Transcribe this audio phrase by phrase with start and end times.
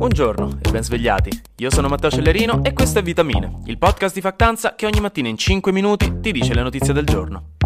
[0.00, 1.42] Buongiorno e ben svegliati.
[1.56, 5.28] Io sono Matteo Cellerino e questo è Vitamine, il podcast di Factanza che ogni mattina
[5.28, 7.56] in 5 minuti ti dice le notizie del giorno.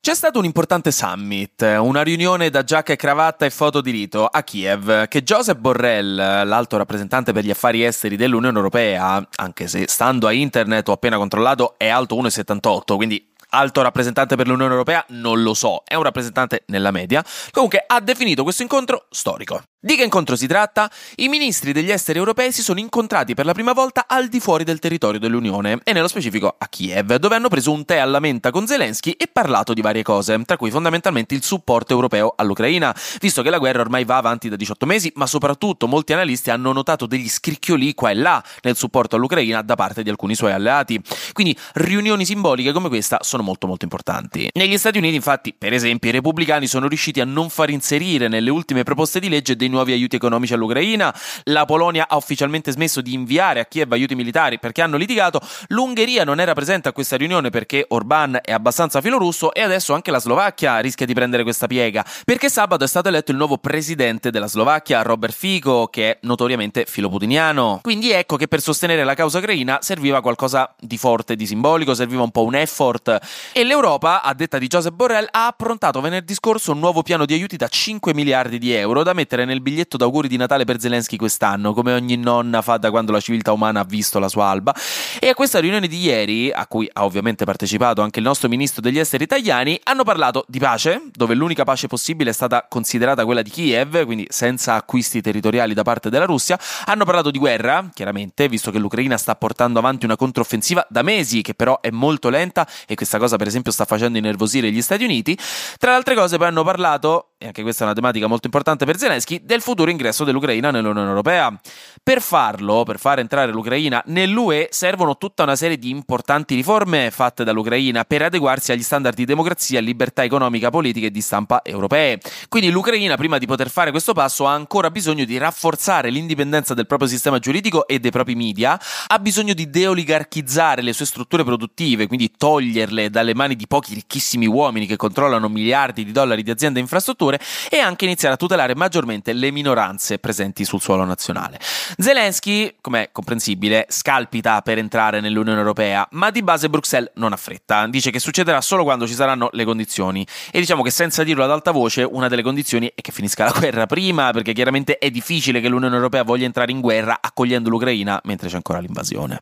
[0.00, 4.24] C'è stato un importante summit, una riunione da giacca e cravatta e foto di rito
[4.24, 9.84] a Kiev, che Joseph Borrell, l'alto rappresentante per gli affari esteri dell'Unione Europea, anche se
[9.88, 15.04] stando a internet ho appena controllato è alto 1,78, quindi alto rappresentante per l'Unione Europea,
[15.08, 17.24] non lo so, è un rappresentante nella media.
[17.50, 19.62] Comunque ha definito questo incontro storico.
[19.80, 20.90] Di che incontro si tratta?
[21.16, 24.64] I ministri degli esteri europei si sono incontrati per la prima volta al di fuori
[24.64, 28.50] del territorio dell'Unione e nello specifico a Kiev, dove hanno preso un tè alla menta
[28.50, 33.40] con Zelensky e parlato di varie cose, tra cui fondamentalmente il supporto europeo all'Ucraina, visto
[33.42, 37.06] che la guerra ormai va avanti da 18 mesi, ma soprattutto molti analisti hanno notato
[37.06, 41.00] degli scricchioli qua e là nel supporto all'Ucraina da parte di alcuni suoi alleati.
[41.32, 44.48] Quindi riunioni simboliche come questa sono molto molto importanti.
[44.52, 48.50] Negli Stati Uniti, infatti, per esempio, i repubblicani sono riusciti a non far inserire nelle
[48.50, 53.12] ultime proposte di legge dei nuovi aiuti economici all'Ucraina, la Polonia ha ufficialmente smesso di
[53.12, 57.50] inviare a Kiev aiuti militari perché hanno litigato, l'Ungheria non era presente a questa riunione
[57.50, 62.04] perché Orban è abbastanza filorusso e adesso anche la Slovacchia rischia di prendere questa piega,
[62.24, 66.84] perché sabato è stato eletto il nuovo presidente della Slovacchia, Robert Fico, che è notoriamente
[66.86, 67.80] filoputiniano.
[67.82, 72.22] Quindi ecco che per sostenere la causa ucraina serviva qualcosa di forte, di simbolico, serviva
[72.22, 73.18] un po' un effort
[73.52, 77.34] e l'Europa, a detta di Joseph Borrell, ha approntato venerdì scorso un nuovo piano di
[77.34, 81.16] aiuti da 5 miliardi di euro da mettere nel biglietto d'auguri di Natale per Zelensky
[81.16, 84.74] quest'anno, come ogni nonna fa da quando la civiltà umana ha visto la sua alba.
[85.18, 88.80] E a questa riunione di ieri, a cui ha ovviamente partecipato anche il nostro ministro
[88.80, 93.42] degli esteri italiani, hanno parlato di pace, dove l'unica pace possibile è stata considerata quella
[93.42, 96.58] di Kiev, quindi senza acquisti territoriali da parte della Russia.
[96.86, 101.42] Hanno parlato di guerra, chiaramente, visto che l'Ucraina sta portando avanti una controffensiva da mesi,
[101.42, 105.04] che però è molto lenta e questa cosa, per esempio, sta facendo innervosire gli Stati
[105.04, 105.36] Uniti.
[105.78, 108.84] Tra le altre cose, poi hanno parlato, e anche questa è una tematica molto importante
[108.84, 111.56] per Zelensky, del futuro ingresso dell'Ucraina nell'Unione Europea.
[112.02, 117.44] Per farlo, per far entrare l'Ucraina nell'UE, servono tutta una serie di importanti riforme fatte
[117.44, 122.18] dall'Ucraina per adeguarsi agli standard di democrazia, libertà economica, politica e di stampa europee.
[122.48, 126.86] Quindi l'Ucraina, prima di poter fare questo passo, ha ancora bisogno di rafforzare l'indipendenza del
[126.86, 132.06] proprio sistema giuridico e dei propri media, ha bisogno di deoligarchizzare le sue strutture produttive,
[132.06, 136.78] quindi toglierle dalle mani di pochi ricchissimi uomini che controllano miliardi di dollari di aziende
[136.78, 141.58] e infrastrutture e anche iniziare a tutelare maggiormente le minoranze presenti sul suolo nazionale.
[141.96, 147.36] Zelensky, come è comprensibile, scalpita per entrare nell'Unione Europea, ma di base Bruxelles non ha
[147.36, 147.86] fretta.
[147.86, 150.26] Dice che succederà solo quando ci saranno le condizioni.
[150.50, 153.54] E diciamo che senza dirlo ad alta voce, una delle condizioni è che finisca la
[153.56, 158.20] guerra prima, perché chiaramente è difficile che l'Unione Europea voglia entrare in guerra accogliendo l'Ucraina
[158.24, 159.38] mentre c'è ancora l'invasione.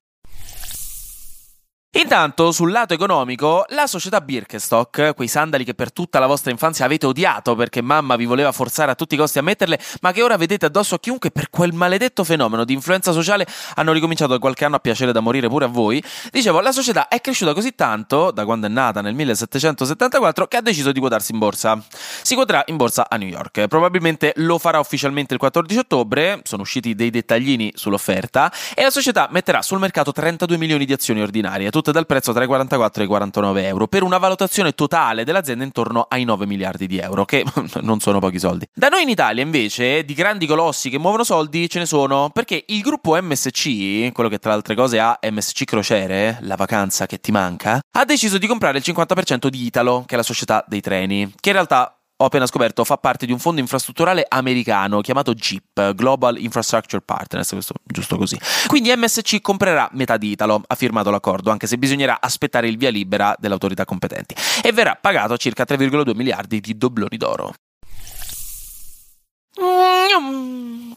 [1.93, 6.85] Intanto, sul lato economico, la società Birkenstock, quei sandali che per tutta la vostra infanzia
[6.85, 10.23] avete odiato perché mamma vi voleva forzare a tutti i costi a metterle, ma che
[10.23, 13.47] ora vedete addosso a chiunque per quel maledetto fenomeno di influenza sociale
[13.77, 17.09] hanno ricominciato da qualche anno a piacere da morire pure a voi, dicevo, la società
[17.09, 21.33] è cresciuta così tanto, da quando è nata nel 1774, che ha deciso di quotarsi
[21.33, 21.83] in borsa.
[22.21, 23.69] Si quoterà in borsa a New York.
[23.69, 29.29] Probabilmente lo farà ufficialmente il 14 ottobre, sono usciti dei dettaglini sull'offerta, e la società
[29.31, 33.05] metterà sul mercato 32 milioni di azioni ordinarie, tutte dal prezzo tra i 44 e
[33.05, 37.45] i 49 euro, per una valutazione totale dell'azienda intorno ai 9 miliardi di euro, che
[37.83, 38.67] non sono pochi soldi.
[38.75, 42.65] Da noi in Italia, invece, di grandi colossi che muovono soldi ce ne sono, perché
[42.67, 47.21] il gruppo MSC, quello che tra le altre cose ha MSC Crociere, la vacanza che
[47.21, 50.81] ti manca, ha deciso di comprare il 50% di Italo, che è la società dei
[50.81, 55.35] treni, che in realtà ho appena scoperto, fa parte di un fondo infrastrutturale americano chiamato
[55.35, 58.39] GIP, Global Infrastructure Partners, questo giusto così.
[58.67, 62.91] Quindi MSC comprerà metà di Italo, ha firmato l'accordo, anche se bisognerà aspettare il via
[62.91, 67.53] libera delle autorità competenti, e verrà pagato circa 3,2 miliardi di dobloni d'oro.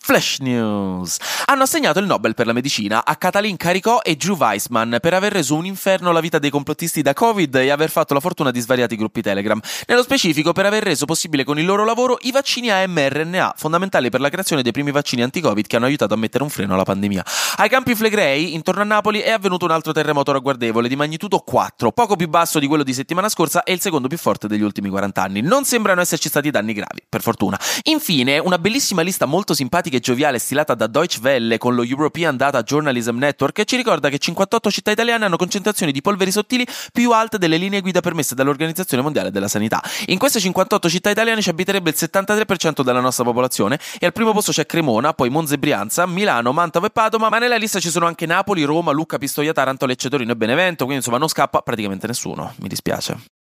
[0.10, 1.18] Flash News.
[1.46, 5.32] Hanno assegnato il Nobel per la medicina a Katalin Caricò e Drew Weissman per aver
[5.32, 8.60] reso un inferno la vita dei complottisti da Covid e aver fatto la fortuna di
[8.60, 9.62] svariati gruppi Telegram.
[9.86, 14.10] Nello specifico per aver reso possibile con il loro lavoro i vaccini a mRNA, fondamentali
[14.10, 16.86] per la creazione dei primi vaccini anti-Covid che hanno aiutato a mettere un freno alla
[16.86, 17.24] pandemia.
[17.58, 21.92] Ai campi Flegrei, intorno a Napoli, è avvenuto un altro terremoto ragguardevole di magnitudo 4,
[21.92, 24.90] poco più basso di quello di settimana scorsa e il secondo più forte degli ultimi
[24.90, 25.42] 40 anni.
[25.42, 27.60] Non sembrano esserci stati danni gravi, per fortuna.
[27.84, 32.36] Infine, una bellissima lista molto simpatica e gioviale stilata da Deutsche Welle con lo European
[32.36, 37.12] Data Journalism Network ci ricorda che 58 città italiane hanno concentrazioni di polveri sottili più
[37.12, 39.84] alte delle linee guida permesse dall'Organizzazione Mondiale della Sanità.
[40.08, 44.32] In queste 58 città italiane ci abiterebbe il 73% della nostra popolazione e al primo
[44.32, 47.90] posto c'è Cremona, poi Monza e Brianza, Milano, Mantova e Padova, ma nella lista ci
[47.90, 51.62] sono anche Napoli, Roma, Lucca, Pistoia, Taranto, Lecce, Torino e Benevento, quindi insomma non scappa
[51.62, 53.39] praticamente nessuno, mi dispiace.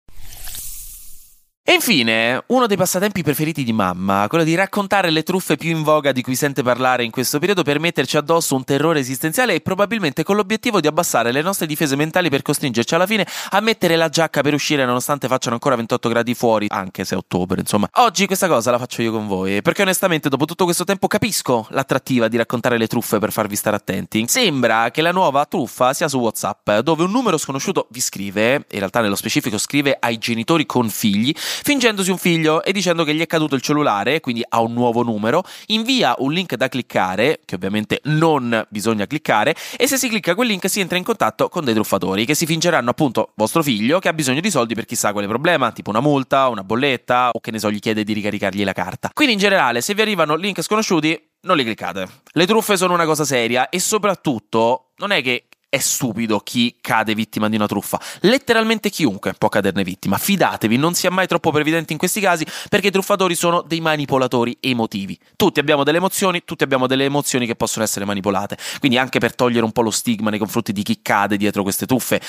[1.69, 5.83] E infine, uno dei passatempi preferiti di mamma, quello di raccontare le truffe più in
[5.83, 9.61] voga di cui sente parlare in questo periodo per metterci addosso un terrore esistenziale e
[9.61, 13.97] probabilmente con l'obiettivo di abbassare le nostre difese mentali per costringerci alla fine a mettere
[13.97, 17.87] la giacca per uscire nonostante facciano ancora 28 gradi fuori, anche se è ottobre, insomma.
[17.97, 21.67] Oggi questa cosa la faccio io con voi, perché onestamente dopo tutto questo tempo capisco
[21.69, 24.25] l'attrattiva di raccontare le truffe per farvi stare attenti.
[24.27, 28.79] Sembra che la nuova truffa sia su WhatsApp, dove un numero sconosciuto vi scrive, in
[28.79, 31.31] realtà nello specifico scrive ai genitori con figli,
[31.63, 35.03] fingendosi un figlio e dicendo che gli è caduto il cellulare, quindi ha un nuovo
[35.03, 40.35] numero, invia un link da cliccare, che ovviamente non bisogna cliccare, e se si clicca
[40.35, 43.99] quel link si entra in contatto con dei truffatori che si fingeranno appunto vostro figlio
[43.99, 47.39] che ha bisogno di soldi per chissà quale problema, tipo una multa, una bolletta o
[47.39, 49.11] che ne so, gli chiede di ricaricargli la carta.
[49.13, 52.07] Quindi in generale, se vi arrivano link sconosciuti, non li cliccate.
[52.31, 57.13] Le truffe sono una cosa seria e soprattutto non è che è stupido chi cade
[57.13, 58.01] vittima di una truffa.
[58.21, 60.17] Letteralmente chiunque può caderne vittima.
[60.17, 64.57] Fidatevi, non sia mai troppo previdenti in questi casi perché i truffatori sono dei manipolatori
[64.59, 65.17] emotivi.
[65.35, 68.57] Tutti abbiamo delle emozioni, tutti abbiamo delle emozioni che possono essere manipolate.
[68.79, 71.85] Quindi anche per togliere un po' lo stigma nei confronti di chi cade dietro queste
[71.85, 72.19] truffe,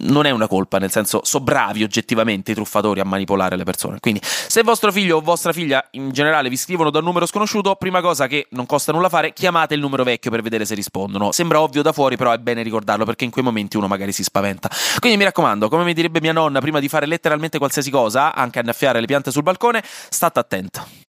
[0.00, 3.98] non è una colpa, nel senso, sono bravi oggettivamente i truffatori a manipolare le persone.
[4.00, 7.74] Quindi, se vostro figlio o vostra figlia in generale vi scrivono da un numero sconosciuto,
[7.76, 11.32] prima cosa che non costa nulla fare, chiamate il numero vecchio per vedere se rispondono.
[11.32, 14.22] Sembra ovvio da fuori, però è bene ricordarlo perché in quei momenti uno magari si
[14.22, 14.70] spaventa.
[14.98, 18.58] Quindi mi raccomando, come mi direbbe mia nonna prima di fare letteralmente qualsiasi cosa, anche
[18.58, 21.09] annaffiare le piante sul balcone, state attento.